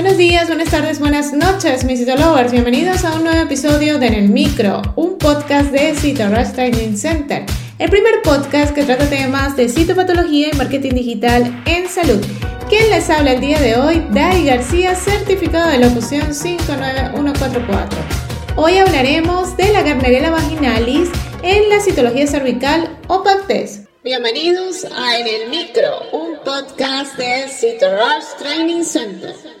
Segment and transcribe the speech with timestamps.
[0.00, 2.52] Buenos días, buenas tardes, buenas noches, mis Citolovers.
[2.52, 7.44] Bienvenidos a un nuevo episodio de En el Micro, un podcast de Citorush Training Center.
[7.78, 12.18] El primer podcast que trata temas de citopatología y marketing digital en salud.
[12.70, 14.02] ¿Quién les habla el día de hoy?
[14.10, 17.98] Dai García, certificado de locución 59144.
[18.56, 21.10] Hoy hablaremos de la Gardnerella vaginalis
[21.42, 23.82] en la citología cervical o PACTES.
[24.02, 29.60] Bienvenidos a En el Micro, un podcast de Citorush Training Center.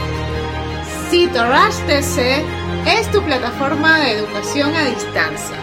[1.11, 2.41] Citorush TC
[2.87, 5.57] es tu plataforma de educación a distancia,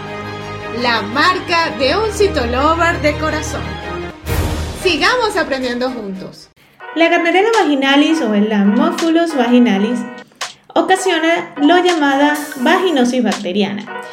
[0.79, 3.63] la marca de un citolover de corazón.
[4.83, 6.51] Sigamos aprendiendo juntos.
[6.93, 9.99] La Gardnerella vaginalis o el Haemophilus vaginalis
[10.75, 14.03] ocasiona lo llamada vaginosis bacteriana.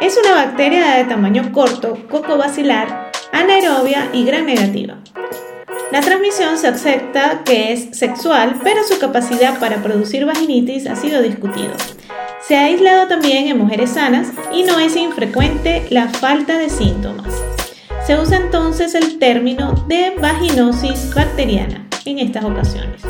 [0.00, 4.96] Es una bacteria de tamaño corto, cocobacilar, anaerobia y gran negativa.
[5.92, 11.22] La transmisión se acepta que es sexual, pero su capacidad para producir vaginitis ha sido
[11.22, 11.72] discutido.
[12.46, 17.32] Se ha aislado también en mujeres sanas y no es infrecuente la falta de síntomas.
[18.04, 23.02] Se usa entonces el término de vaginosis bacteriana en estas ocasiones.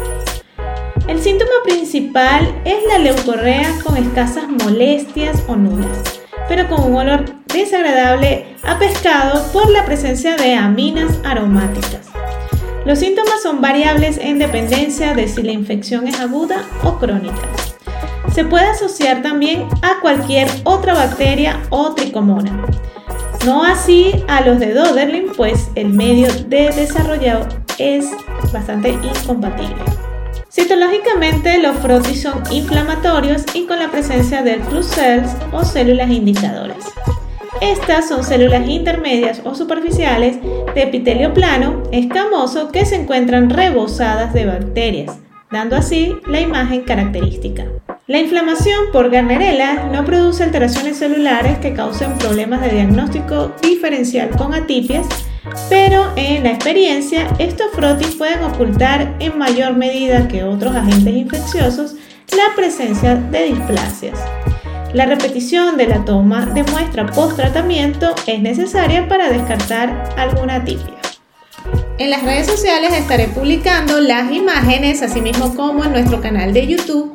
[1.09, 7.25] El síntoma principal es la leucorrea con escasas molestias o nulas, pero con un olor
[7.47, 12.06] desagradable a pescado por la presencia de aminas aromáticas.
[12.87, 17.35] Los síntomas son variables en dependencia de si la infección es aguda o crónica.
[18.33, 22.65] Se puede asociar también a cualquier otra bacteria o tricomona.
[23.45, 27.41] No así a los de Doderlin, pues el medio de desarrollo
[27.79, 28.07] es
[28.53, 29.83] bastante incompatible.
[30.49, 36.85] Citológicamente, los frotis son inflamatorios y con la presencia de club cells o células indicadoras.
[37.61, 40.39] Estas son células intermedias o superficiales
[40.75, 45.19] de epitelio plano, escamoso, que se encuentran rebosadas de bacterias,
[45.51, 47.65] dando así la imagen característica.
[48.07, 54.53] La inflamación por Gardnerella no produce alteraciones celulares que causen problemas de diagnóstico diferencial con
[54.53, 55.07] atipias,
[55.71, 61.95] pero en la experiencia estos frotis pueden ocultar en mayor medida que otros agentes infecciosos
[62.37, 64.19] la presencia de displasias.
[64.97, 70.95] La repetición de la toma de muestra post-tratamiento es necesaria para descartar alguna tipia.
[71.99, 76.67] En las redes sociales estaré publicando las imágenes, así mismo como en nuestro canal de
[76.67, 77.13] YouTube,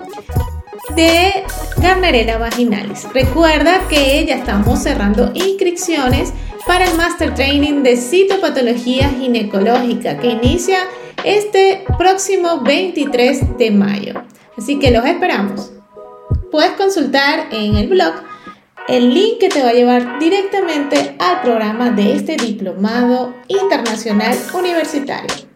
[0.95, 1.43] de
[1.77, 3.07] Garnerella vaginalis.
[3.15, 6.33] Recuerda que ya estamos cerrando inscripciones
[6.67, 10.77] para el Master Training de Citopatología Ginecológica que inicia
[11.23, 14.23] este próximo 23 de mayo.
[14.55, 15.80] Así que los esperamos
[16.51, 18.13] puedes consultar en el blog
[18.87, 25.50] el link que te va a llevar directamente al programa de este diplomado internacional universitario.